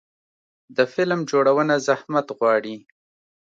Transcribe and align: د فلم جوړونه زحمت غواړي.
د 0.75 0.77
فلم 0.93 1.19
جوړونه 1.31 1.75
زحمت 1.87 2.27
غواړي. 2.37 2.75